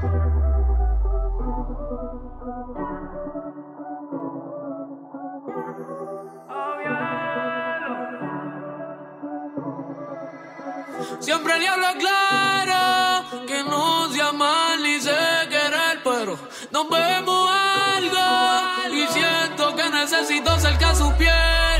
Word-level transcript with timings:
Siempre 0.00 0.16
le 11.58 11.68
hablo 11.68 11.88
claro 11.98 13.44
que 13.46 13.62
no 13.64 14.10
sea 14.10 14.32
mal 14.32 14.82
ni 14.82 14.98
sé 15.00 15.14
querer, 15.50 16.00
pero 16.02 16.38
nos 16.70 16.88
vemos 16.88 17.50
algo 17.50 18.94
y 18.94 19.06
siento 19.06 19.76
que 19.76 19.90
necesito 19.90 20.58
cerca 20.58 20.94
su 20.94 21.12
piel. 21.16 21.79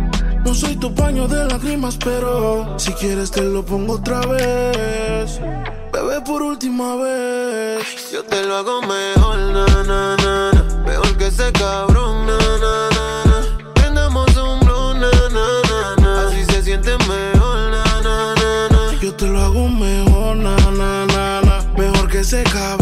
No 0.51 0.55
soy 0.55 0.75
tu 0.75 0.93
paño 0.93 1.29
de 1.29 1.45
lágrimas, 1.45 1.95
pero 1.95 2.77
si 2.77 2.91
quieres 2.91 3.31
te 3.31 3.41
lo 3.41 3.63
pongo 3.63 3.93
otra 3.93 4.19
vez. 4.25 5.39
Bebé 5.93 6.19
por 6.25 6.41
última 6.41 6.97
vez. 6.97 8.11
Yo 8.11 8.21
te 8.25 8.43
lo 8.43 8.57
hago 8.57 8.81
mejor, 8.81 9.37
na, 9.37 9.65
na, 9.65 10.17
na, 10.17 10.51
na. 10.51 10.83
Mejor 10.85 11.15
que 11.15 11.27
ese 11.27 11.53
cabrón, 11.53 12.25
na, 12.25 12.37
na, 12.37 12.89
na, 12.89 13.23
na. 13.29 13.73
Prendamos 13.75 14.27
un 14.35 14.59
blow, 14.59 14.93
na, 14.93 15.09
na, 15.31 15.45
na, 15.69 15.95
na. 16.01 16.27
Así 16.27 16.43
se 16.43 16.63
siente 16.63 16.97
mejor, 16.97 17.71
na, 17.71 17.85
na, 18.03 18.35
na, 18.35 18.67
na. 18.67 18.99
Yo 19.01 19.15
te 19.15 19.27
lo 19.27 19.39
hago 19.39 19.69
mejor, 19.69 20.35
na, 20.35 20.57
na, 20.71 21.05
na, 21.05 21.41
na. 21.43 21.63
Mejor 21.77 22.09
que 22.09 22.19
ese 22.19 22.43
cabrón, 22.43 22.80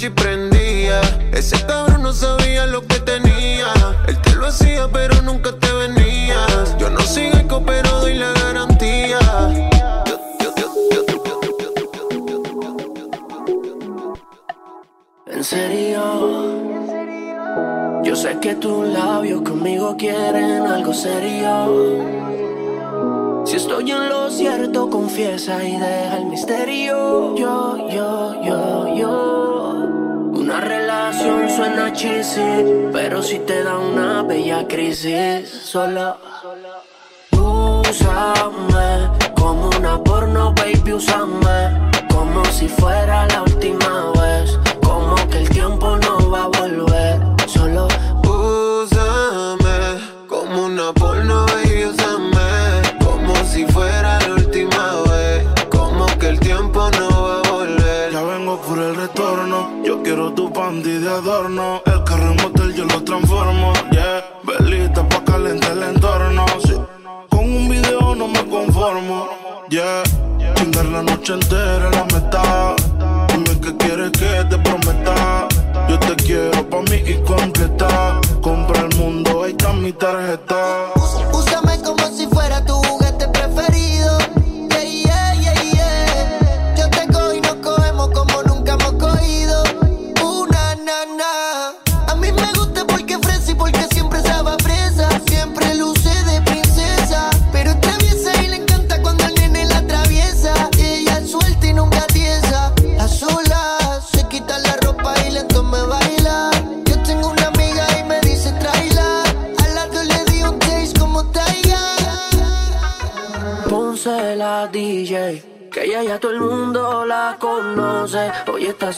y 0.00 0.10
prendía. 0.10 1.00
Ese 1.32 1.64
cabrón 1.66 2.02
no 2.02 2.12
sabía 2.12 2.66
lo 2.66 2.82
que 2.86 3.00
tenía. 3.00 3.72
Él 4.06 4.16
te 4.20 4.34
lo 4.36 4.46
hacía, 4.46 4.88
pero 4.92 5.20
nunca 5.22 5.50
te 5.58 5.72
venías. 5.72 6.76
Yo 6.78 6.88
no 6.90 7.00
sigo 7.00 7.62
pero 7.64 8.00
doy 8.00 8.14
la 8.14 8.32
garantía. 8.32 9.18
En 15.26 15.44
serio. 15.44 16.02
Yo 18.04 18.14
sé 18.14 18.38
que 18.40 18.54
tus 18.54 18.86
labios 18.86 19.42
conmigo 19.42 19.96
quieren 19.96 20.66
algo 20.66 20.94
serio. 20.94 22.06
Si 23.44 23.56
estoy 23.56 23.90
en 23.90 24.08
lo 24.08 24.30
cierto, 24.30 24.88
confiesa 24.90 25.64
y 25.64 25.72
deja 25.72 26.18
el 26.18 26.26
misterio. 26.26 27.34
Yo, 27.34 27.88
yo, 27.90 28.42
yo, 28.44 28.94
yo. 28.94 29.47
Suena 31.58 31.92
cheesy, 31.92 32.88
pero 32.92 33.20
si 33.20 33.40
te 33.40 33.64
da 33.64 33.78
una 33.78 34.22
bella 34.22 34.64
crisis, 34.68 35.50
solo 35.50 36.16
úsame 37.32 39.10
como 39.34 39.68
una 39.70 40.00
porno, 40.04 40.54
baby, 40.54 40.92
úsame 40.92 41.90
como 42.12 42.44
si 42.44 42.68
fuera 42.68 43.26
la 43.26 43.47
El 61.18 62.04
carro 62.04 62.30
en 62.30 62.36
motel 62.36 62.74
yo 62.76 62.84
lo 62.84 63.02
transformo. 63.02 63.72
Yeah, 63.90 64.24
velita 64.44 65.02
pa' 65.08 65.24
calentar 65.24 65.72
el 65.72 65.82
entorno. 65.82 66.46
Con 67.28 67.40
un 67.40 67.68
video 67.68 68.14
no 68.14 68.28
me 68.28 68.38
conformo. 68.46 69.28
Yeah, 69.68 70.04
chingar 70.54 70.84
la 70.84 71.02
noche 71.02 71.32
entera 71.32 71.90
la 71.90 72.04
meta. 72.04 72.76
Dime 73.26 73.60
que 73.60 73.76
quieres 73.78 74.12
que 74.12 74.44
te 74.48 74.58
prometa. 74.58 75.48
Yo 75.88 75.98
te 75.98 76.14
quiero 76.22 76.70
pa' 76.70 76.82
mí 76.82 77.02
y 77.04 77.14
completa. 77.24 78.20
Compra 78.40 78.82
el 78.82 78.96
mundo, 78.96 79.42
ahí 79.42 79.50
está 79.50 79.72
mi 79.72 79.92
tarjeta. 79.92 80.87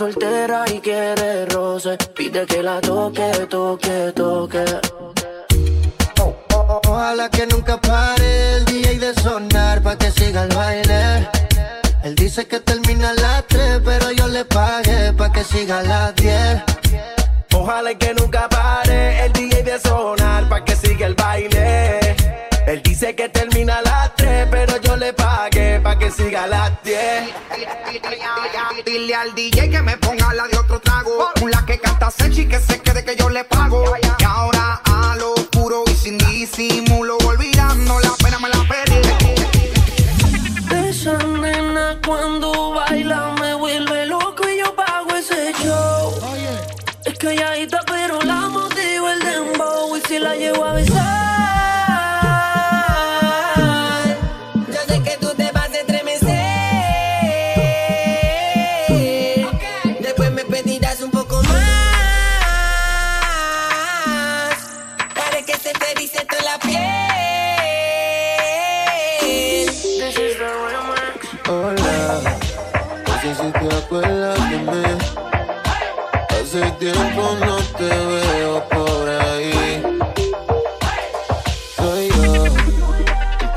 Soltera 0.01 0.65
y 0.75 0.81
quiere 0.81 1.45
roce. 1.45 1.99
Pide 2.17 2.47
que 2.47 2.63
la 2.63 2.81
toque, 2.81 3.31
toque, 3.51 4.13
toque. 4.15 4.65
ojalá 6.89 7.29
que 7.29 7.47
nunca 7.47 7.79
pare 7.79 8.57
el 8.57 8.65
DJ 8.65 8.99
de 8.99 9.13
sonar 9.21 9.83
pa' 9.83 9.97
que 9.97 10.11
siga 10.11 10.45
el 10.45 10.55
baile. 10.55 11.29
Él 12.03 12.15
dice 12.15 12.47
que 12.47 12.61
termina 12.61 13.11
a 13.11 13.15
las 13.15 13.47
3, 13.49 13.83
pero 13.85 14.11
yo 14.13 14.27
le 14.29 14.47
pagué 14.47 15.13
pa' 15.13 15.31
que 15.31 15.45
siga 15.45 15.81
a 15.81 15.83
las 15.83 16.15
10. 16.15 16.63
Ojalá 17.53 17.93
que 17.95 18.15
nunca 18.15 18.49
pare 18.49 19.27
el 19.27 19.33
DJ 19.35 19.63
de 19.63 19.79
sonar 19.81 20.49
pa' 20.49 20.65
que 20.65 20.77
siga 20.77 21.09
el 21.09 21.15
baile. 21.15 22.17
Él 22.67 22.81
dice 22.83 23.15
que 23.15 23.29
termina 23.29 23.77
a 23.79 23.83
las 23.83 23.90
pa' 25.83 25.99
que 25.99 26.11
siga 26.11 26.47
las 26.47 26.83
10. 26.83 27.35
Dile 28.85 29.15
al 29.15 29.35
DJ 29.35 29.71
que 29.71 29.83
me 29.83 29.97
ponga 29.97 30.33
la 30.35 30.47
de 30.47 30.59
otro 30.59 30.81
trago. 30.81 31.31
La 31.51 31.65
que 31.65 31.79
canta 31.79 32.11
Sechi 32.11 32.47
que 32.47 32.59
se 32.59 32.81
quede 32.81 33.05
que 33.05 33.17
yo 33.17 33.29
le 33.29 33.45
pago. 33.45 33.85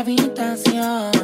habitación. 0.00 1.15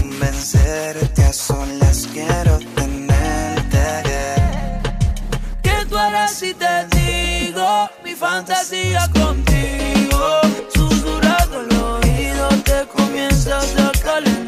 convencerte, 0.00 1.22
a 1.24 1.32
solas 1.32 2.08
quiero 2.12 2.58
tenerte. 2.74 3.78
¿Qué 5.62 5.86
tú 5.88 5.96
harás 5.96 6.32
si 6.34 6.54
te 6.54 6.86
digo 6.96 7.88
mi 8.04 8.14
fantasía 8.14 9.08
contigo? 9.12 10.40
Susurrado 10.74 11.62
el 11.62 11.76
oído 11.76 12.48
te 12.64 12.86
comienzas 12.88 13.74
a 13.78 13.92
calentar. 14.02 14.47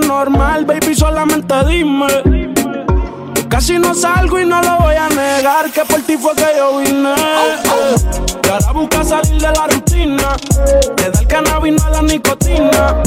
normal, 0.00 0.64
baby, 0.64 0.94
solamente 0.94 1.54
dime. 1.66 2.06
Casi 3.48 3.78
no 3.78 3.94
salgo 3.94 4.40
y 4.40 4.44
no 4.44 4.60
lo 4.60 4.78
voy 4.78 4.96
a 4.96 5.08
negar, 5.08 5.70
que 5.70 5.84
por 5.84 6.00
ti 6.00 6.16
fue 6.16 6.34
que 6.34 6.46
yo 6.56 6.78
vine. 6.78 7.14
Y 8.44 8.48
ahora 8.48 8.72
busca 8.72 9.04
salir 9.04 9.40
de 9.40 9.52
la 9.52 9.66
rutina, 9.68 10.36
le 10.98 11.10
da 11.10 11.20
el 11.20 11.26
cannabis 11.26 11.74
no 11.80 11.90
la 11.90 12.02
nicotina. 12.02 13.02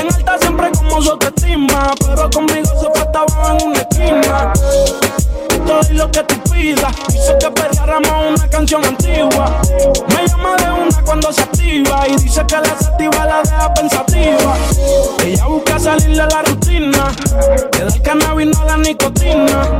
En 0.00 0.14
alta 0.14 0.38
siempre 0.38 0.70
como 0.72 1.00
su 1.00 1.12
autoestima, 1.12 1.92
pero 1.98 2.30
conmigo 2.30 2.68
se 2.80 2.98
faltaba 2.98 3.56
en 3.58 3.68
una 3.68 3.78
esquina. 3.78 4.52
Todo 5.66 5.80
lo 5.94 6.10
que 6.12 6.22
tú 6.22 6.36
pidas, 6.52 6.94
hizo 7.08 7.36
que 7.38 7.50
perdiéramos 7.50 8.38
una 8.38 8.48
canción 8.48 8.84
antigua. 8.84 9.60
Me 10.08 10.26
llama 10.28 10.56
de 10.56 10.70
una 10.70 11.02
cuando 11.04 11.32
se 11.32 11.42
activa 11.42 12.06
y 12.06 12.14
dice 12.22 12.44
que 12.46 12.56
la 12.56 12.78
sativa 12.78 13.26
la 13.26 13.42
deja 13.42 13.74
pensativa. 13.74 14.54
Ella 15.24 15.46
busca 15.46 15.78
salir 15.80 16.10
de 16.10 16.26
la 16.26 16.42
rutina, 16.42 17.12
le 17.72 17.84
da 17.84 17.94
el 17.94 18.02
cannabis 18.02 18.46
no 18.46 18.64
la 18.64 18.76
nicotina. 18.76 19.76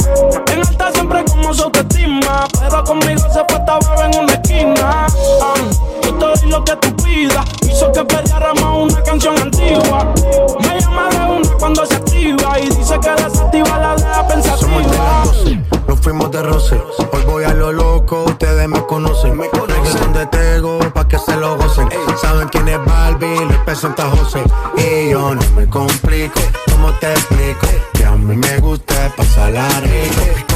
En 0.53 0.67
alta 0.67 0.91
siempre 0.93 1.25
como 1.25 1.55
su 1.55 1.63
autoestima, 1.63 2.49
pero 2.59 2.83
conmigo 2.83 3.23
se 3.33 3.45
fue 3.49 3.59
esta 3.59 3.79
en 4.05 4.19
una 4.25 4.33
esquina. 4.33 5.07
Ah, 5.41 5.55
yo 6.03 6.15
te 6.15 6.27
doy 6.27 6.51
lo 6.51 6.65
que 6.65 6.77
tú 6.77 6.97
pidas, 6.97 7.47
hizo 7.63 7.93
que 7.93 8.05
perdiéramos 8.05 8.93
una 8.93 9.03
canción 9.05 9.41
antigua. 9.41 10.13
Me 10.61 10.81
llama 10.81 11.09
de 11.11 11.33
una 11.33 11.49
cuando 11.61 11.87
se 11.87 11.95
activa 11.95 12.59
y 12.59 12.69
dice 12.71 12.99
que 12.99 13.11
la 13.11 13.31
sativa 13.31 13.79
la 13.79 13.95
deja 13.95 14.27
pensativa. 14.27 15.76
Las 16.07 16.19
12, 16.19 16.27
nos 16.27 16.31
fuimos 16.31 16.31
de 16.31 16.43
roce. 16.43 16.83
Hoy 17.13 17.25
voy 17.25 17.45
a 17.45 17.55
lo 17.55 17.73
loco, 17.73 18.25
ustedes 18.25 18.69
me 18.69 18.81
conocen. 18.87 19.37
Me 19.37 19.49
conocen 19.49 20.13
de 20.13 20.27
Tego, 20.27 20.79
pa' 20.95 21.09
que 21.09 21.19
se 21.19 21.37
lo 21.37 21.57
gocen. 21.57 21.89
Saben 22.21 22.49
quién 22.49 22.69
es 22.69 22.85
Barbie, 22.85 23.45
les 23.47 23.59
presenta 23.61 24.09
José. 24.11 24.43
Y 24.77 25.11
yo 25.11 25.35
no 25.35 25.51
me 25.57 25.67
complico, 25.69 26.41
¿cómo 26.71 26.93
te 27.01 27.11
explico? 27.13 27.67
Que 27.93 28.05
a 28.05 28.13
mí 28.13 28.37
me 28.37 28.59
gusta 28.59 29.13
pasarla 29.17 29.69
rico. 29.81 30.56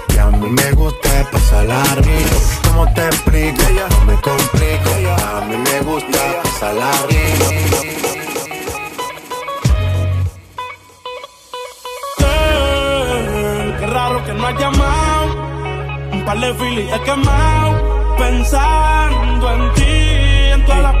Que 0.11 0.19
a 0.19 0.27
mí 0.27 0.49
me 0.49 0.71
gusta 0.73 1.09
pasarla 1.31 1.83
rico. 1.95 2.37
¿Cómo 2.67 2.93
te 2.93 3.05
explico? 3.07 3.63
No 3.89 4.05
me 4.05 4.15
complico, 4.21 4.89
a 5.09 5.41
mí 5.45 5.57
me 5.57 5.79
gusta 5.81 6.19
pasarla 6.43 6.91
rico. 7.09 7.45
Que 14.25 14.33
no 14.33 14.45
has 14.45 14.59
llamado. 14.59 15.25
Un 16.11 16.25
par 16.25 16.39
de 16.39 16.53
filis 16.53 16.91
he 16.93 16.99
quemado. 17.01 18.15
Pensando 18.17 19.51
en 19.53 19.73
ti, 19.73 19.83
en 20.53 20.65
todas 20.65 20.81
las 20.83 21.00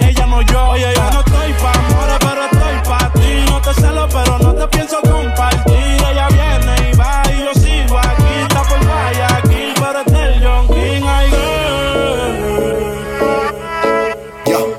ella 0.03 0.25
no 0.25 0.41
yo. 0.41 0.69
Oye, 0.69 0.93
yo 0.95 1.11
no 1.11 1.19
estoy 1.19 1.53
pa' 1.53 1.71
amores, 1.71 2.17
pero 2.19 2.43
estoy 2.45 2.77
pa' 2.89 3.11
ti. 3.13 3.45
No 3.49 3.61
te 3.61 3.73
celo, 3.81 4.07
pero 4.09 4.39
no 4.39 4.53
te 4.53 4.67
pienso 4.67 5.01
compartir. 5.01 5.97
Ella 6.11 6.27
viene 6.29 6.91
y 6.91 6.95
va 6.95 7.23
y 7.33 7.39
yo 7.45 7.53
sigo 7.53 7.97
aquí. 7.97 8.33
Está 8.41 8.63
por 8.63 8.79
Guayaquil, 8.85 9.73
pero 9.75 9.99
es 9.99 10.13
del 10.13 10.43
John 10.43 10.67
King. 10.67 11.03
Ay, 11.05 11.29
girl. 14.45 14.71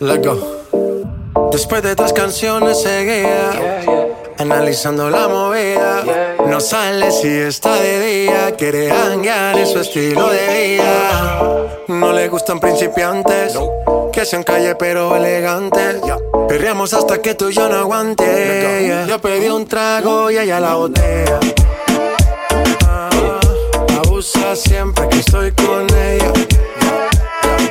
Let 0.00 0.22
go. 0.24 0.56
Después 1.52 1.82
de 1.82 1.96
tres 1.96 2.12
canciones 2.12 2.82
seguía 2.82 3.80
Analizando 4.38 5.08
la 5.08 5.26
movida 5.26 6.04
No 6.46 6.60
sale 6.60 7.10
si 7.10 7.28
está 7.28 7.74
de 7.76 8.00
día 8.06 8.56
Quiere 8.56 8.90
hanguear 8.90 9.58
en 9.58 9.66
su 9.66 9.78
estilo 9.78 10.28
de 10.28 10.76
vida 10.76 11.05
le 12.26 12.30
gustan 12.30 12.58
principiantes 12.58 13.56
Que 14.12 14.24
sean 14.24 14.42
calle 14.42 14.74
pero 14.74 15.14
elegantes. 15.14 16.00
Perreamos 16.48 16.92
hasta 16.92 17.22
que 17.22 17.34
tú 17.34 17.50
y 17.50 17.52
yo 17.54 17.68
no 17.68 17.76
aguante. 17.76 19.04
Yo 19.08 19.20
pedí 19.20 19.48
un 19.48 19.64
trago 19.66 20.28
y 20.30 20.38
ella 20.38 20.58
la 20.58 20.74
botella 20.74 21.38
Ah, 22.84 23.10
Abusa 23.98 24.56
siempre 24.56 25.08
que 25.08 25.20
estoy 25.20 25.52
con 25.52 25.86
ella. 25.96 26.32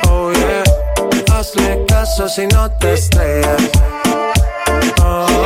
Oh 0.08 0.32
yeah. 0.32 1.36
Hazle 1.36 1.84
caso 1.86 2.26
si 2.26 2.46
no 2.46 2.70
te 2.78 2.94
estrellas. 2.94 3.62
Oh, 5.04 5.45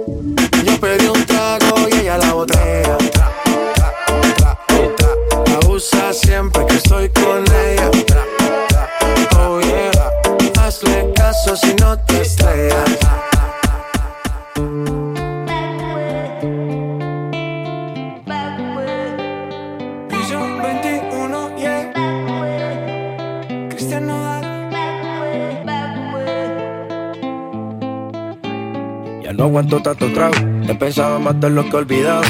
más 31.19 31.39
de 31.39 31.49
lo 31.51 31.63
que 31.63 31.69
he 31.69 31.75
olvidado. 31.75 32.23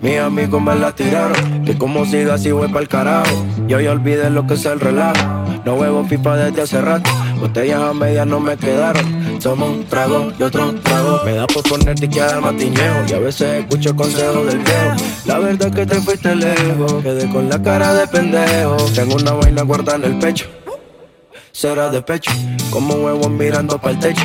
Mis 0.00 0.18
amigos 0.18 0.60
me 0.60 0.74
la 0.74 0.92
tiraron. 0.92 1.64
Que 1.64 1.78
como 1.78 2.04
siga 2.04 2.34
así 2.34 2.50
voy 2.50 2.66
pa'l 2.66 2.88
carajo. 2.88 3.46
Yo 3.68 3.80
ya 3.80 3.92
olvidé 3.92 4.28
lo 4.28 4.44
que 4.44 4.54
es 4.54 4.66
el 4.66 4.80
relajo. 4.80 5.22
No 5.64 5.74
huevo 5.74 6.04
pipa 6.08 6.36
desde 6.36 6.62
hace 6.62 6.80
rato. 6.80 7.08
Botellas 7.38 7.80
a 7.80 7.94
medias 7.94 8.26
no 8.26 8.40
me 8.40 8.56
quedaron. 8.56 9.40
Somos 9.40 9.68
un 9.68 9.84
trago 9.84 10.32
y 10.36 10.42
otro 10.42 10.74
trago. 10.82 11.20
Me 11.24 11.34
da 11.34 11.46
por 11.46 11.62
ponerte 11.62 12.06
y 12.06 12.08
quedar 12.08 12.40
matiñeo. 12.40 13.04
Y 13.08 13.12
a 13.12 13.18
veces 13.20 13.60
escucho 13.60 13.94
consejos 13.94 14.46
del 14.48 14.58
viejo. 14.58 14.96
La 15.26 15.38
verdad 15.38 15.68
es 15.68 15.74
que 15.76 15.86
te 15.86 16.00
fuiste 16.00 16.34
lejos. 16.34 16.94
Quedé 17.04 17.28
con 17.30 17.48
la 17.48 17.62
cara 17.62 17.94
de 17.94 18.08
pendejo. 18.08 18.76
Tengo 18.96 19.14
una 19.14 19.32
vaina 19.32 19.62
guardada 19.62 19.98
en 19.98 20.04
el 20.12 20.18
pecho. 20.18 20.46
Será 21.52 21.88
de 21.88 22.02
pecho. 22.02 22.32
Como 22.70 22.94
huevo 22.94 23.28
mirando 23.28 23.78
para 23.78 23.94
el 23.94 24.00
techo. 24.00 24.24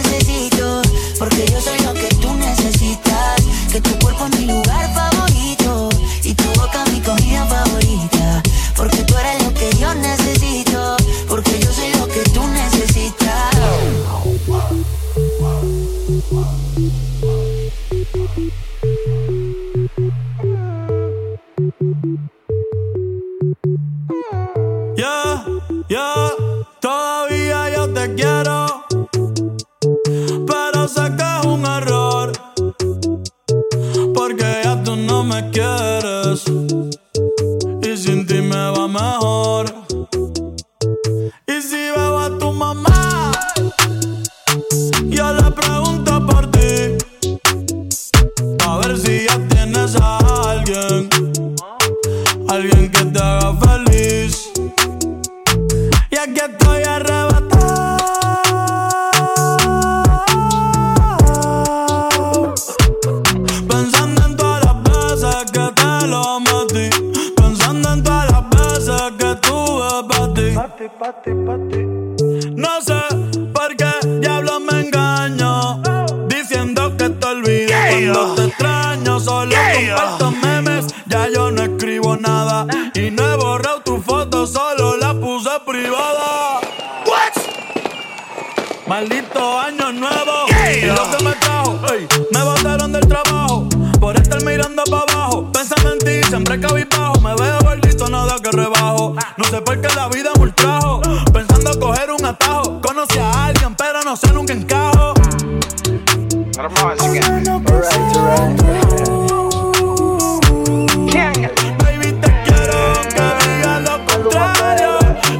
Baby, 111.79 112.11
te 112.21 112.31
quiero 112.43 112.79
que 113.09 113.25
digas 113.47 113.79
lo 113.81 113.95
contrario. 114.05 114.91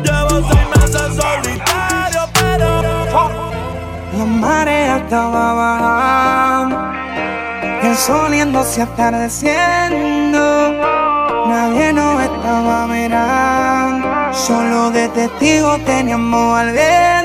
Llevo 0.04 0.36
seis 0.50 0.66
meses 0.76 1.10
solitario, 1.16 2.22
pero. 2.34 2.70
La 4.18 4.26
marea 4.26 4.98
estaba 4.98 5.54
bajando, 5.54 6.78
el 7.84 7.96
sol 7.96 8.32
yéndose 8.32 8.82
atardeciendo. 8.82 10.42
Nadie 11.48 11.94
nos 11.94 12.22
estaba 12.24 12.88
mirando, 12.88 14.08
solo 14.34 14.90
de 14.90 15.08
testigo 15.10 15.78
teníamos 15.86 16.58
al 16.60 16.72
viento. 16.72 17.21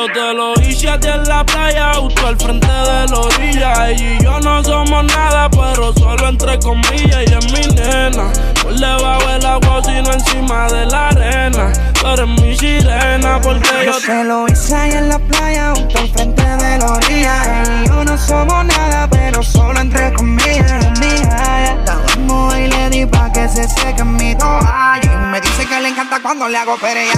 Yo 0.00 0.06
te 0.14 0.32
lo 0.32 0.54
hice 0.62 0.88
a 0.88 0.98
ti 0.98 1.08
en 1.08 1.24
la 1.24 1.44
playa, 1.44 1.92
justo 1.92 2.26
al 2.26 2.36
frente 2.38 2.66
de 2.66 3.06
la 3.06 3.20
orilla. 3.20 3.90
Ella 3.90 4.16
y 4.18 4.24
yo 4.24 4.40
no 4.40 4.64
somos 4.64 5.04
nada, 5.04 5.50
pero 5.50 5.92
solo 5.92 6.26
entre 6.26 6.58
comillas. 6.58 7.22
Y 7.26 7.34
es 7.34 7.52
mi 7.52 7.74
nena, 7.74 8.32
por 8.62 8.74
debajo 8.74 9.28
del 9.28 9.44
agua, 9.44 9.82
sino 9.84 10.10
encima 10.10 10.68
de 10.68 10.86
la 10.86 11.08
arena. 11.08 11.70
Tú 12.00 12.06
eres 12.06 12.28
mi 12.28 12.56
sirena, 12.56 13.38
porque 13.42 13.68
yo, 13.84 13.92
Yo 13.92 14.00
se 14.00 14.24
lo 14.24 14.46
hice 14.48 14.74
ahí 14.74 14.92
en 14.92 15.10
la 15.10 15.18
playa, 15.18 15.74
justo 15.76 15.98
al 15.98 16.08
frente 16.08 16.42
de 16.46 16.78
la 16.78 16.92
orilla. 16.92 17.62
Ella 17.62 17.82
y 17.84 17.88
yo 17.88 18.02
no 18.02 18.16
somos 18.16 18.64
nada, 18.64 19.06
pero 19.10 19.42
solo 19.42 19.80
entre 19.80 20.14
comillas. 20.14 20.98
Mía, 20.98 21.76
Estábamos 21.78 22.56
y 22.56 22.68
le 22.68 22.88
di 22.88 23.04
pa' 23.04 23.30
que 23.34 23.46
se 23.50 23.68
seque 23.68 24.02
mi 24.02 24.34
toalla. 24.34 25.00
Y 25.02 25.26
me 25.26 25.42
dice 25.42 25.66
que 25.66 25.78
le 25.78 25.88
encanta 25.90 26.22
cuando 26.22 26.48
le 26.48 26.56
hago 26.56 26.78
perea. 26.78 27.12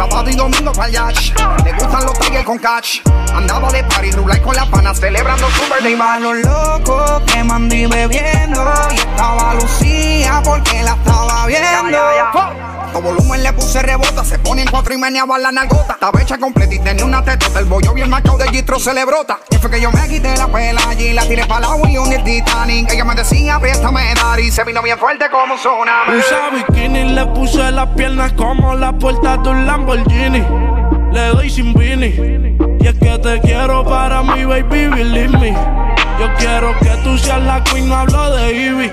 Sábado 0.00 0.30
y 0.30 0.34
domingo 0.34 0.72
yacht. 0.90 1.38
Le 1.62 1.72
gustan 1.74 2.06
los 2.06 2.18
tigres 2.20 2.42
con 2.46 2.56
catch. 2.58 3.00
Andaba 3.34 3.70
de 3.70 3.84
party, 3.84 4.12
rulay 4.12 4.40
con 4.40 4.56
la 4.56 4.64
pana, 4.64 4.94
celebrando 4.94 5.46
su 5.50 5.60
birthday 5.64 5.92
Iba 5.92 6.18
los 6.20 6.36
locos 6.38 7.22
quemando 7.26 7.74
y 7.74 7.84
bebiendo. 7.84 8.64
Y 8.92 8.94
estaba 8.94 9.52
Lucía 9.56 10.40
porque 10.42 10.82
la 10.82 10.92
estaba 10.92 11.46
viendo. 11.46 11.98
Todo 12.92 13.02
volumen 13.02 13.42
le 13.42 13.52
puse 13.52 13.82
rebota, 13.82 14.24
se 14.24 14.38
pone 14.38 14.62
en 14.62 14.68
cuatro 14.68 14.94
y 14.94 14.98
meneaba 14.98 15.38
la 15.38 15.52
nalgota. 15.52 15.94
Estaba 15.94 16.20
hecha 16.20 16.38
completa 16.38 16.74
y 16.74 16.78
tenía 16.78 17.04
una 17.04 17.22
tetota. 17.22 17.60
El 17.60 17.66
bollo 17.66 17.92
bien 17.94 18.10
marcado 18.10 18.38
de 18.38 18.48
gistro 18.48 18.78
se 18.78 18.92
le 18.92 19.04
brota. 19.04 19.38
Y 19.50 19.56
fue 19.56 19.70
que 19.70 19.80
yo 19.80 19.90
me 19.92 20.08
quité 20.08 20.36
la 20.36 20.48
pela 20.48 20.80
allí, 20.88 21.12
la 21.12 21.26
tiré 21.26 21.46
para 21.46 21.68
la 21.68 21.90
y 21.90 21.98
un 21.98 22.12
el 22.12 22.24
Titanic. 22.24 22.92
Ella 22.92 23.04
me 23.04 23.14
decía, 23.14 23.60
dar 23.60 24.40
y 24.40 24.50
se 24.50 24.64
vino 24.64 24.82
bien 24.82 24.98
fuerte 24.98 25.26
como 25.30 25.54
un 25.54 25.58
tsunami. 25.58 26.18
Usa 26.18 26.50
bikini, 26.50 27.12
le 27.14 27.26
puse 27.26 27.70
las 27.70 27.88
piernas 27.90 28.32
como 28.32 28.74
la 28.74 28.92
puerta 28.92 29.36
de 29.36 29.48
un 29.48 29.66
Lamborghini. 29.66 30.44
Le 31.12 31.26
doy 31.28 31.50
sin 31.50 31.72
beanie. 31.72 32.56
Y 32.80 32.86
es 32.86 32.94
que 32.94 33.18
te 33.18 33.40
quiero 33.40 33.84
para 33.84 34.22
mi 34.22 34.44
baby, 34.44 34.88
believe 34.88 35.38
me. 35.38 35.52
Yo 36.18 36.28
quiero 36.38 36.78
que 36.80 36.90
tú 37.02 37.16
seas 37.18 37.42
la 37.42 37.62
queen, 37.64 37.88
no 37.88 37.96
hablo 37.96 38.36
de 38.36 38.52
Ivy. 38.52 38.90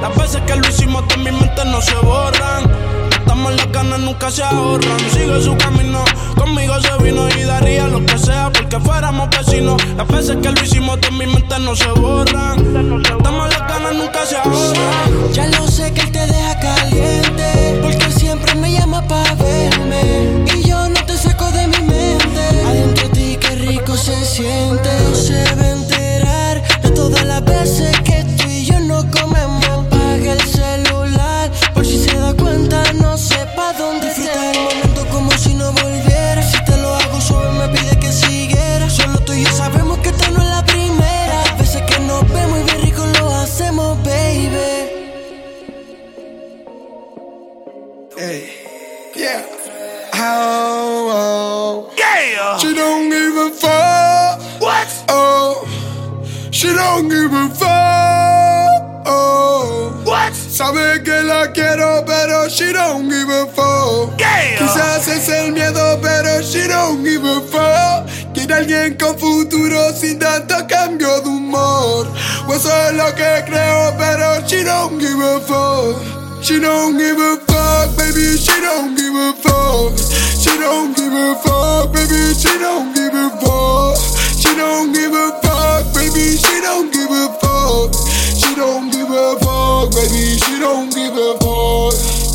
Las 0.00 0.16
veces 0.16 0.40
que 0.46 0.56
lo 0.56 0.66
hicimos 0.68 1.06
de 1.08 1.16
mi 1.18 1.30
mente 1.30 1.64
no 1.66 1.80
se 1.82 1.94
borran. 1.96 2.64
Estamos 3.18 3.54
las 3.54 3.70
ganas, 3.70 4.00
nunca 4.00 4.30
se 4.30 4.42
ahorran. 4.42 4.98
Sigue 5.12 5.42
su 5.42 5.56
camino, 5.58 6.02
conmigo 6.36 6.74
se 6.80 7.02
vino 7.02 7.28
y 7.28 7.42
daría 7.42 7.86
lo 7.86 8.04
que 8.06 8.16
sea 8.18 8.50
porque 8.50 8.80
fuéramos 8.80 9.28
vecinos. 9.30 9.76
Las 9.96 10.08
veces 10.08 10.36
que 10.42 10.50
lo 10.50 10.62
hicimos 10.62 11.00
de 11.00 11.10
mi 11.10 11.26
mente 11.26 11.58
no 11.58 11.76
se 11.76 11.90
borran. 11.90 12.58
Estamos 13.18 13.48
las 13.50 13.68
ganas, 13.68 13.94
nunca 13.94 14.24
se 14.24 14.36
ahorran. 14.36 15.32
Ya 15.32 15.46
lo 15.48 15.66
sé 15.68 15.92
que 15.92 16.00
él 16.00 16.12
te 16.12 16.26
deja 16.26 16.58
caliente. 16.58 17.80
Porque 17.82 18.10
siempre 18.12 18.54
me 18.54 18.72
llama 18.72 19.06
para 19.06 19.34
verme. 19.34 20.44
Y 20.56 20.66
yo 20.66 20.88
no 20.88 21.04
te 21.04 21.16
saco 21.16 21.50
de 21.52 21.66
mi 21.66 21.78
mente. 21.80 22.64
Adentro 22.66 23.08
de 23.08 23.14
ti, 23.14 23.38
qué 23.38 23.54
rico 23.56 23.96
se 23.96 24.24
siente. 24.24 24.88
No 25.10 25.14
se 25.14 25.44
va 25.56 25.62
a 25.62 25.70
enterar 25.72 26.62
de 26.82 26.90
todas 26.92 27.24
las 27.26 27.44
veces 27.44 27.94
que 28.00 28.17
a 53.48 53.50
fuck. 53.50 54.60
What? 54.60 54.88
Oh. 55.08 55.66
She 56.50 56.68
don't 56.68 57.08
give 57.08 57.32
a 57.32 57.48
fuck. 57.48 59.06
Oh. 59.06 60.02
What? 60.04 60.34
Sabe 60.34 61.02
que 61.02 61.22
la 61.22 61.52
quiero, 61.52 62.04
pero 62.04 62.48
she 62.48 62.72
don't 62.72 63.08
give 63.08 63.28
a 63.28 63.46
fuck. 63.46 64.18
Yeah. 64.18 64.58
Quizás 64.58 65.08
es 65.08 65.28
el 65.28 65.52
miedo, 65.52 65.98
pero 66.02 66.42
she 66.42 66.66
don't 66.68 67.04
give 67.04 67.24
a 67.24 67.40
fuck. 67.40 68.34
Quiere 68.34 68.54
alguien 68.54 68.96
con 68.96 69.18
futuro 69.18 69.92
sin 69.94 70.18
tanto 70.18 70.66
cambio 70.68 71.20
de 71.20 71.28
humor. 71.28 72.06
O 72.46 72.54
eso 72.54 72.70
es 72.88 72.94
lo 72.94 73.14
que 73.14 73.44
creo, 73.46 73.94
pero 73.96 74.46
she 74.46 74.64
don't 74.64 74.98
give 74.98 75.20
a 75.20 75.40
fuck. 75.40 76.42
She 76.42 76.60
don't 76.60 76.96
give 76.98 77.18
a 77.18 77.36
fuck, 77.46 77.96
baby. 77.96 78.36
She 78.38 78.60
don't 78.60 78.96
give 78.96 79.14
a 79.14 79.32
fuck. 79.42 79.98
She 80.38 80.56
don't 80.58 80.96
give 80.96 81.12
a 81.12 81.34
fuck, 81.48 81.92
baby. 81.92 82.34
She 82.34 82.52
don't 82.58 82.94
give 82.94 83.14
a 83.14 83.28
fuck. 83.40 83.96
She 84.36 84.54
don't 84.54 84.92
give 84.92 85.12
a 85.12 85.26
fuck, 85.42 85.94
baby. 85.94 86.36
She 86.36 86.60
don't 86.60 86.92
give 86.92 87.10
a 87.10 87.26
fuck. 87.40 87.94
She 88.36 88.54
don't 88.54 88.90
give 88.92 89.10
a 89.10 89.36
fuck, 89.40 89.90
baby. 89.96 90.36
She 90.44 90.58
don't 90.60 90.92
give 90.92 91.16
a 91.16 91.38
fuck. 91.40 92.27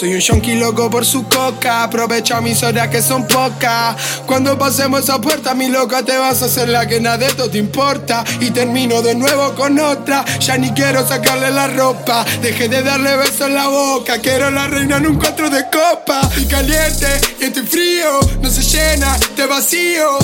Soy 0.00 0.14
un 0.14 0.20
yonki 0.20 0.54
loco 0.54 0.88
por 0.88 1.04
su 1.04 1.28
coca. 1.28 1.82
Aprovecha 1.82 2.40
mis 2.40 2.62
horas 2.62 2.88
que 2.88 3.02
son 3.02 3.26
pocas. 3.26 3.96
Cuando 4.24 4.56
pasemos 4.56 5.00
esa 5.00 5.20
puerta, 5.20 5.52
mi 5.52 5.68
loca, 5.68 6.02
te 6.02 6.16
vas 6.16 6.40
a 6.40 6.46
hacer 6.46 6.70
la 6.70 6.86
que 6.86 7.02
nada 7.02 7.18
de 7.18 7.26
esto 7.26 7.50
te 7.50 7.58
importa. 7.58 8.24
Y 8.40 8.50
termino 8.50 9.02
de 9.02 9.14
nuevo 9.14 9.54
con 9.54 9.78
otra. 9.78 10.24
Ya 10.38 10.56
ni 10.56 10.70
quiero 10.70 11.06
sacarle 11.06 11.50
la 11.50 11.66
ropa. 11.66 12.24
Dejé 12.40 12.70
de 12.70 12.82
darle 12.82 13.14
besos 13.14 13.42
en 13.42 13.54
la 13.54 13.68
boca. 13.68 14.16
Quiero 14.20 14.50
la 14.50 14.68
reina 14.68 14.96
en 14.96 15.06
un 15.06 15.16
cuatro 15.18 15.50
de 15.50 15.64
copa. 15.64 16.22
Y 16.38 16.46
caliente 16.46 17.20
y 17.38 17.44
estoy 17.44 17.66
frío. 17.66 18.20
No 18.40 18.48
se 18.48 18.62
llena 18.62 19.18
de 19.36 19.44
vacío. 19.44 20.16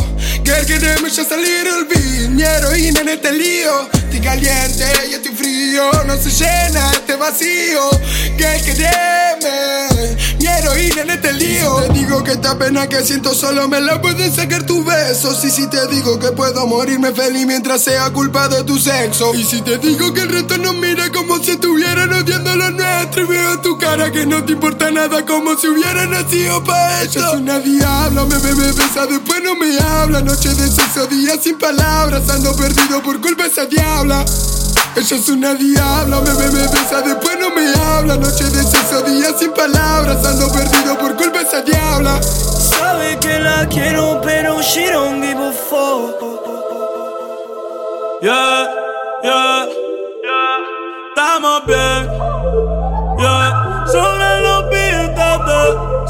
Girl, 0.42 0.64
queremos 0.64 1.14
ya 1.14 1.22
salir 1.22 1.66
el. 1.66 2.30
Mi 2.30 2.42
heroína 2.42 3.00
en 3.00 3.08
este 3.10 3.30
lío. 3.30 4.05
Estoy 4.16 4.30
caliente 4.30 4.84
y 5.10 5.14
estoy 5.14 5.34
frío. 5.34 5.90
No 6.06 6.16
se 6.16 6.30
llena 6.30 6.90
este 6.92 7.16
vacío. 7.16 7.90
Girl, 8.38 8.62
quereme. 8.64 10.16
Mi 10.46 10.52
heroína 10.52 11.02
en 11.02 11.10
este 11.10 11.32
lío. 11.32 11.74
Te 11.76 11.92
digo 11.92 12.22
que 12.22 12.32
esta 12.32 12.56
pena 12.56 12.86
que 12.86 13.04
siento 13.04 13.34
solo 13.34 13.66
me 13.66 13.80
la 13.80 14.00
puedes 14.00 14.36
sacar 14.36 14.64
tus 14.64 14.84
besos. 14.84 15.42
Y 15.44 15.50
si 15.50 15.66
te 15.66 15.84
digo 15.88 16.20
que 16.20 16.28
puedo 16.28 16.66
morirme 16.68 17.12
feliz 17.12 17.44
mientras 17.46 17.82
sea 17.82 18.10
culpa 18.10 18.46
de 18.48 18.62
tu 18.62 18.78
sexo. 18.78 19.34
Y 19.34 19.42
si 19.42 19.60
te 19.62 19.78
digo 19.78 20.14
que 20.14 20.20
el 20.20 20.28
resto 20.28 20.56
nos 20.58 20.76
mira 20.76 21.10
como 21.10 21.38
si 21.42 21.52
estuvieran 21.52 22.12
odiando 22.12 22.54
lo 22.54 22.70
nuestro. 22.70 23.22
Y 23.22 23.26
veo 23.26 23.60
tu 23.60 23.76
cara 23.76 24.12
que 24.12 24.24
no 24.24 24.44
te 24.44 24.52
importa 24.52 24.88
nada 24.92 25.26
como 25.26 25.56
si 25.56 25.66
hubiera 25.66 26.06
nacido 26.06 26.62
para 26.62 27.02
esto. 27.02 27.18
Es 27.18 27.40
una 27.40 27.58
diabla, 27.58 28.24
me 28.24 28.38
bebe, 28.38 28.70
besa, 28.70 29.06
después 29.06 29.42
no 29.42 29.56
me 29.56 29.76
habla. 29.80 30.20
Noche 30.20 30.50
de 30.50 30.70
sexo, 30.70 31.06
día 31.08 31.32
sin 31.42 31.58
palabras. 31.58 32.28
Ando 32.30 32.54
perdido 32.54 33.02
por 33.02 33.20
culpa 33.20 33.42
de 33.44 33.48
esa 33.48 33.66
diabla. 33.66 34.24
Ella 34.96 35.16
es 35.16 35.28
una 35.28 35.54
diabla, 35.54 36.20
me 36.22 36.32
bebe, 36.32 36.66
besa, 36.68 37.02
después 37.02 37.38
no 37.38 37.50
me 37.50 37.70
habla. 37.74 38.16
Noche 38.16 38.44
de 38.44 38.62
sexo, 38.62 39.02
día 39.02 39.30
sin 39.38 39.52
palabras. 39.52 40.24
Ando 40.24 40.50
perdido 40.50 40.96
por 40.98 41.14
culpa 41.16 41.40
de 41.40 41.44
esa 41.44 41.60
diabla. 41.60 42.22
Sabe 42.22 43.18
que 43.18 43.38
la 43.38 43.66
quiero, 43.68 44.20
pero 44.22 44.62
she 44.62 44.90
don't 44.90 45.22
give 45.22 45.38
a 45.38 45.52
fuck. 45.52 46.16
Yeah, 48.22 48.66
yeah, 49.22 49.66
yeah. 50.24 50.58
Estamos 51.08 51.66
bien. 51.66 52.10
Yeah, 53.18 53.84
sobre 53.86 54.40
los 54.40 54.62
pistas 54.70 55.38
de 55.46 55.60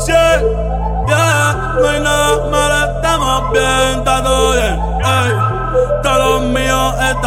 cien. 0.04 0.38
Yeah, 1.08 1.74
no 1.80 1.88
hay 1.88 2.00
nada 2.00 2.50
malo, 2.50 2.80
estamos 2.96 3.52
bien, 3.52 3.85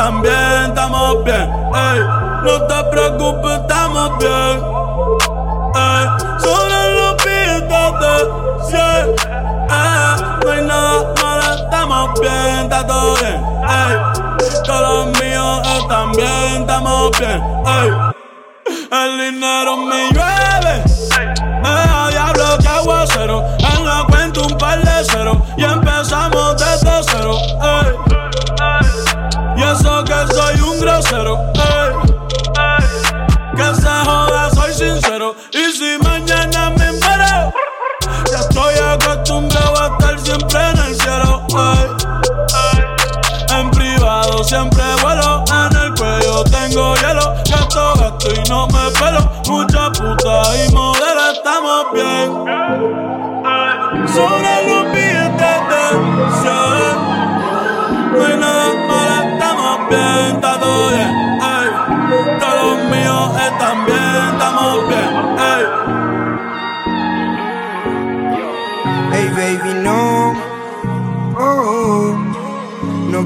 bien, 0.07 0.69
estamos 0.69 1.23
bien. 1.25 1.51
Ey, 1.75 1.99
no 2.43 2.67
te 2.67 2.83
preocupes, 2.89 3.51
estamos 3.59 4.17
bien. 4.19 4.63
Ey, 5.75 6.05
sobre 6.39 6.79
los 6.95 7.15
pistas 7.15 7.91
de 7.99 8.13
cien. 8.69 9.15
Eh, 9.69 10.15
no 10.43 10.51
hay 10.51 10.61
nada 10.63 11.13
malo, 11.21 11.53
estamos 11.53 12.19
bien, 12.21 12.59
está 12.63 12.87
todo 12.87 13.15
bien. 13.15 13.43
Ey, 13.67 13.97
todos 14.65 15.05
los 15.05 15.21
míos 15.21 15.67
están 15.79 16.11
bien, 16.13 16.61
estamos 16.61 17.11
bien. 17.19 17.43
Ey, 17.65 17.91
el 18.91 19.31
dinero 19.31 19.77
me 19.77 20.09
llueve. 20.11 20.83
Da 21.61 22.07
diablo 22.09 22.57
que 22.57 22.67
aguacero. 22.67 23.43
En 23.59 23.85
la 23.85 24.05
cuenta 24.09 24.39
un 24.41 24.57
par 24.57 24.81
de 24.81 25.03
cero. 25.03 25.41
Y 25.57 25.63
empezamos 25.63 26.55
desde 26.57 27.03
cero. 27.03 27.37
Soy 30.27 30.59
un 30.61 30.79
grosero. 30.79 31.39
Ey. 31.55 31.91
Que 33.55 33.75
se 33.81 33.89
joda, 34.05 34.49
soy 34.51 34.73
sincero. 34.73 35.35
Y 35.51 35.71
si 35.71 35.97
mañana 36.03 36.69
me 36.71 36.91
muero, 36.91 37.53
ya 38.31 38.39
estoy 38.39 38.75
acostumbrado 38.75 39.81
a 39.81 39.87
estar 39.87 40.19
siempre 40.19 40.59
en 40.59 40.77
el 40.77 40.95
cielo. 40.95 41.47
Ey. 41.55 41.87
En 43.59 43.71
privado 43.71 44.43
siempre 44.43 44.83
vuelo, 45.01 45.43
en 45.47 45.75
el 45.77 45.93
cuello 45.95 46.43
tengo 46.43 46.93
hielo. 46.95 47.33
Gasto, 47.49 47.93
gasto 47.95 48.29
y 48.33 48.43
no 48.49 48.67
me 48.67 48.91
pelo. 48.99 49.31
Mucha 49.47 49.89
puta 49.91 50.55
y 50.55 50.69
modelo, 50.73 51.31
estamos 51.31 51.85
bien. 51.93 52.45
Sobre 54.07 54.78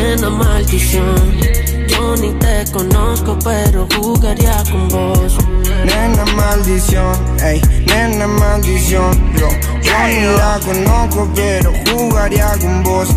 nena 0.00 0.30
maldición. 0.30 1.38
Yo 1.88 2.16
ni 2.16 2.30
te 2.38 2.64
conozco, 2.72 3.38
pero 3.42 3.86
jugaría 3.96 4.62
con 4.70 4.88
vos. 4.88 5.36
Nena 5.84 6.24
maldición, 6.36 7.16
ey, 7.42 7.60
nena 7.86 8.26
maldición. 8.26 9.12
Yo, 9.38 9.48
yo 9.82 10.06
ni 10.06 10.36
la 10.36 10.60
conozco, 10.64 11.28
pero 11.34 11.72
jugaría 11.90 12.52
con 12.60 12.82
vos. 12.82 13.08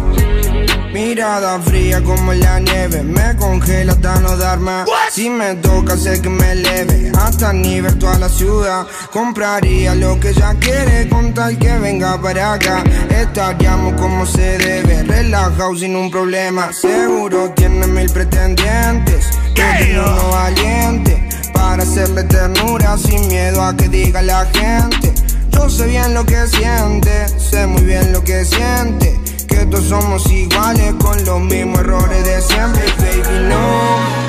Mirada 0.93 1.59
fría 1.59 2.03
como 2.03 2.33
la 2.33 2.59
nieve, 2.59 3.03
me 3.03 3.35
congela 3.35 3.93
hasta 3.93 4.19
no 4.21 4.35
dar 4.37 4.59
más. 4.59 4.89
Si 5.11 5.29
me 5.29 5.53
toca, 5.55 5.95
sé 5.95 6.19
que 6.19 6.29
me 6.29 6.53
eleve 6.53 7.11
hasta 7.15 7.53
nivel 7.53 7.97
toda 7.99 8.17
la 8.17 8.27
ciudad. 8.27 8.87
Compraría 9.11 9.93
lo 9.93 10.19
que 10.19 10.29
ella 10.29 10.55
quiere 10.59 11.07
con 11.07 11.31
tal 11.33 11.59
que 11.59 11.77
venga 11.77 12.19
para 12.19 12.53
acá. 12.53 12.83
Estaríamos 13.09 14.01
como 14.01 14.25
se 14.25 14.57
debe, 14.57 15.03
relajado 15.03 15.75
sin 15.75 15.95
un 15.95 16.09
problema. 16.09 16.73
Seguro 16.73 17.51
tiene 17.55 17.85
mil 17.85 18.09
pretendientes, 18.09 19.27
pero 19.55 20.11
uno 20.11 20.29
valiente 20.29 21.29
para 21.53 21.83
hacerle 21.83 22.23
ternura 22.23 22.97
sin 22.97 23.27
miedo 23.27 23.63
a 23.63 23.75
que 23.75 23.89
diga 23.89 24.23
la 24.23 24.43
gente. 24.45 25.13
Yo 25.51 25.69
sé 25.69 25.85
bien 25.85 26.15
lo 26.15 26.25
que 26.25 26.47
siente, 26.47 27.27
sé 27.37 27.67
muy 27.67 27.83
bien 27.83 28.11
lo 28.11 28.23
que 28.23 28.43
siente. 28.43 29.18
Que 29.49 29.65
todos 29.65 29.85
somos 29.85 30.31
iguales 30.31 30.93
con 31.03 31.25
los 31.25 31.41
mismos 31.41 31.79
errores 31.79 32.23
de 32.23 32.41
siempre, 32.41 32.83
baby, 32.99 33.47
no. 33.49 34.19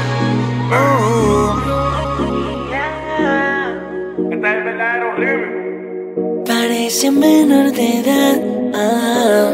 Oh. 0.72 1.56
Parece 6.46 7.10
menor 7.10 7.72
de 7.72 8.00
edad, 8.00 8.40
ah. 8.74 9.52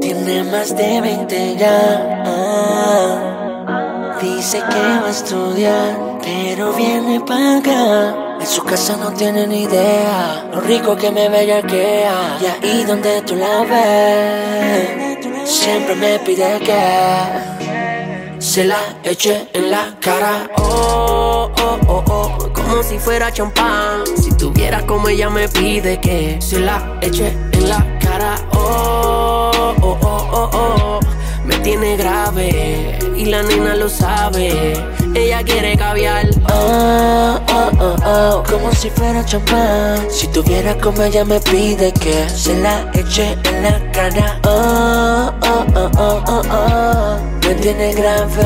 tiene 0.00 0.44
más 0.44 0.76
de 0.76 1.00
20 1.00 1.56
ya. 1.56 2.22
ah. 2.26 4.16
Dice 4.20 4.58
que 4.58 4.78
va 5.00 5.06
a 5.06 5.10
estudiar, 5.10 6.18
pero 6.22 6.72
viene 6.72 7.20
para 7.20 7.58
acá. 7.58 8.25
En 8.40 8.46
su 8.46 8.62
casa 8.64 8.96
no 8.96 9.12
tiene 9.12 9.46
ni 9.46 9.62
idea 9.62 10.48
lo 10.52 10.60
rico 10.60 10.96
que 10.96 11.10
me 11.10 11.28
bellaquea. 11.28 12.38
Y 12.40 12.46
ahí 12.46 12.84
donde 12.84 13.22
tú 13.22 13.34
la 13.34 13.62
ves, 13.64 15.18
siempre 15.44 15.94
me 15.96 16.18
pide 16.20 16.60
que 16.60 18.40
se 18.40 18.64
la 18.64 18.78
eche 19.02 19.48
en 19.52 19.70
la 19.70 19.96
cara. 20.00 20.48
Oh, 20.58 21.50
oh, 21.58 21.78
oh, 21.88 22.04
oh, 22.08 22.52
como 22.52 22.82
si 22.82 22.98
fuera 22.98 23.32
champán. 23.32 24.04
Si 24.16 24.30
tuviera 24.36 24.86
como 24.86 25.08
ella 25.08 25.30
me 25.30 25.48
pide 25.48 26.00
que 26.00 26.38
se 26.40 26.60
la 26.60 26.98
eche 27.00 27.36
en 27.52 27.68
la 27.68 27.98
cara. 27.98 28.36
Oh, 28.52 29.50
oh, 29.80 29.98
oh, 30.00 30.28
oh, 30.32 30.50
oh. 30.52 31.00
Me 31.44 31.56
tiene 31.58 31.96
grave 31.96 32.98
y 33.16 33.24
la 33.24 33.42
nena 33.42 33.74
lo 33.76 33.88
sabe. 33.88 34.74
Ella 35.16 35.42
quiere 35.42 35.78
caviar. 35.78 36.28
Oh, 36.52 37.40
oh, 37.48 37.70
oh, 37.80 37.96
oh. 38.04 38.42
Como 38.46 38.70
si 38.74 38.90
fuera 38.90 39.24
champán. 39.24 40.10
Si 40.10 40.26
tuviera 40.28 40.74
como 40.76 41.02
ella 41.02 41.24
me 41.24 41.40
pide 41.40 41.90
que 41.92 42.28
se 42.28 42.54
la 42.60 42.90
eche 42.92 43.34
en 43.44 43.62
la 43.62 43.92
cara. 43.92 44.38
Oh, 44.44 45.32
oh, 45.40 45.64
oh, 45.74 45.90
oh, 45.96 46.22
oh, 46.28 46.42
oh. 46.50 47.18
Me 47.46 47.54
tiene 47.54 47.94
grave 47.94 48.44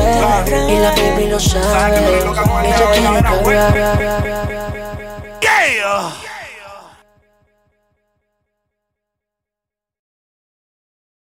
y 0.69 0.77
la 0.79 0.91
baby 0.91 1.27
lo 1.27 1.39
sabe. 1.41 2.19
Ella 2.63 2.91
quiere 2.93 3.21
caviar. 3.21 3.73
Yeah. 5.41 6.30